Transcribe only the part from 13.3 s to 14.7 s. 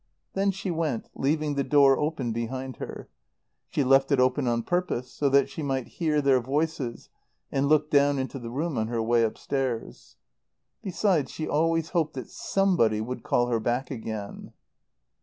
her back again.